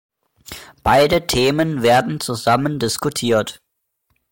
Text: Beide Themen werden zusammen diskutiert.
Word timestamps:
Beide 0.81 1.27
Themen 1.27 1.83
werden 1.83 2.19
zusammen 2.19 2.79
diskutiert. 2.79 3.61